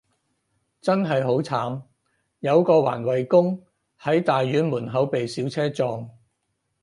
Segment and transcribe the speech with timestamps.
[0.81, 1.79] 真係好慘，
[2.39, 3.63] 有個環衛工，
[3.99, 6.09] 喺大院門口被小車撞